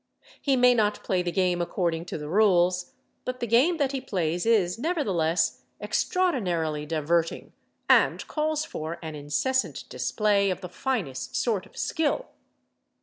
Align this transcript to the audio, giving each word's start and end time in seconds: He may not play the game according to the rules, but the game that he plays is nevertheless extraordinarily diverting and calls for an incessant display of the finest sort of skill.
He 0.41 0.55
may 0.55 0.73
not 0.73 1.03
play 1.03 1.21
the 1.21 1.31
game 1.31 1.61
according 1.61 2.05
to 2.05 2.17
the 2.17 2.27
rules, 2.27 2.93
but 3.23 3.39
the 3.39 3.45
game 3.45 3.77
that 3.77 3.91
he 3.91 4.01
plays 4.01 4.47
is 4.47 4.79
nevertheless 4.79 5.61
extraordinarily 5.79 6.87
diverting 6.87 7.53
and 7.87 8.27
calls 8.27 8.65
for 8.65 8.97
an 9.03 9.13
incessant 9.13 9.87
display 9.89 10.49
of 10.49 10.61
the 10.61 10.69
finest 10.69 11.35
sort 11.35 11.67
of 11.67 11.77
skill. 11.77 12.25